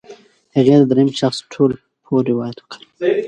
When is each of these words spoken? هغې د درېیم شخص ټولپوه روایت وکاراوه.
هغې 0.55 0.73
د 0.79 0.83
درېیم 0.91 1.09
شخص 1.19 1.37
ټولپوه 1.51 2.19
روایت 2.31 2.57
وکاراوه. 2.59 3.17